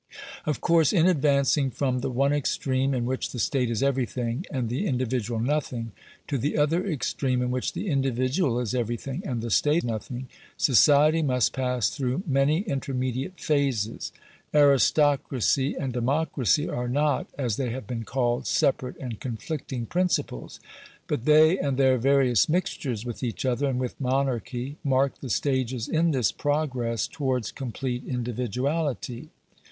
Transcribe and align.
Of 0.47 0.61
course, 0.61 0.93
in 0.93 1.05
advancing 1.05 1.69
from 1.69 1.99
the 1.99 2.09
one 2.09 2.33
extreme, 2.33 2.95
in 2.95 3.05
which 3.05 3.29
the 3.31 3.37
state 3.37 3.69
is 3.69 3.83
everything 3.83 4.47
and 4.49 4.67
the 4.67 4.87
individual 4.87 5.39
nothing, 5.39 5.91
to 6.27 6.39
the 6.39 6.57
other! 6.57 6.83
extreme, 6.83 7.39
in 7.43 7.51
which 7.51 7.73
the 7.73 7.87
individual 7.87 8.59
is 8.59 8.73
everything 8.73 9.21
and 9.23 9.43
the 9.43 9.81
nothing, 9.83 10.27
society 10.57 11.21
must 11.21 11.53
pass 11.53 11.91
through 11.91 12.23
many 12.25 12.61
intermediate 12.61 13.35
Aristocracy 14.55 15.75
and 15.75 15.93
democracy 15.93 16.67
are 16.67 16.89
not, 16.89 17.27
as 17.37 17.57
they 17.57 17.69
have 17.69 17.85
been 17.85 18.03
called, 18.03 18.47
separate 18.47 18.97
and 18.97 19.19
conflicting 19.19 19.85
principles; 19.85 20.59
but 21.05 21.25
they 21.25 21.59
and 21.59 21.77
their 21.77 21.99
various 21.99 22.49
mixtures 22.49 23.05
with 23.05 23.21
each 23.21 23.45
other 23.45 23.67
and 23.69 23.79
with 23.79 24.01
monarchy 24.01 24.77
mark 24.83 25.19
the 25.19 25.29
stages 25.29 25.87
in 25.87 26.09
this 26.09 26.31
progress 26.31 27.05
towards 27.05 27.51
complete 27.51 28.03
individuality. 28.05 29.29